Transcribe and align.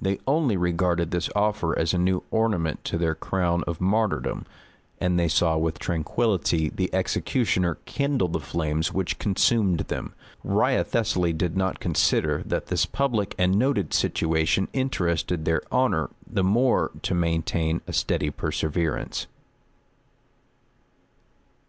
They 0.00 0.18
only 0.26 0.56
regarded 0.56 1.12
this 1.12 1.30
offer 1.36 1.78
as 1.78 1.94
a 1.94 1.98
new 1.98 2.24
ornament 2.32 2.82
to 2.86 2.98
their 2.98 3.14
crown 3.14 3.62
of 3.68 3.80
martyrdom; 3.80 4.44
and 5.00 5.20
they 5.20 5.28
saw 5.28 5.56
with 5.56 5.78
tranquillity 5.78 6.68
the 6.68 6.92
executioner 6.92 7.76
kindle 7.84 8.26
the 8.26 8.40
flames 8.40 8.92
which 8.92 9.20
consumed 9.20 9.78
them. 9.86 10.14
Wriothesely 10.42 11.32
did 11.32 11.56
not 11.56 11.78
consider, 11.78 12.42
that 12.44 12.66
this 12.66 12.86
public 12.86 13.36
and 13.38 13.54
noted 13.56 13.94
situation 13.94 14.66
interested 14.72 15.44
their 15.44 15.62
honor 15.70 16.10
the 16.28 16.42
more 16.42 16.90
to 17.02 17.14
maintain 17.14 17.80
a 17.86 17.92
steady 17.92 18.30
perseverance. 18.30 19.28